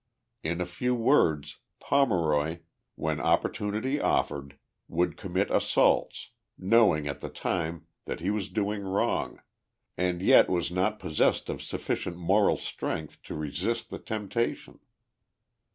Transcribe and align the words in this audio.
In 0.41 0.59
a 0.59 0.65
few 0.65 0.95
words, 0.95 1.59
Pomeroy, 1.79 2.61
when 2.95 3.19
op 3.19 3.43
portunity 3.43 4.01
offered, 4.01 4.57
would 4.87 5.15
commit 5.15 5.51
assaults, 5.51 6.31
knowing 6.57 7.07
at 7.07 7.21
the 7.21 7.29
time 7.29 7.85
that 8.05 8.19
he 8.19 8.31
was 8.31 8.49
doing 8.49 8.81
wrong, 8.81 9.43
and 9.99 10.19
yet 10.23 10.49
was 10.49 10.71
not 10.71 10.97
possessed 10.97 11.49
of 11.49 11.61
sufficient 11.61 12.17
moral 12.17 12.57
strength 12.57 13.21
to 13.21 13.35
resist 13.35 13.91
the 13.91 13.99
temptation. 13.99 14.79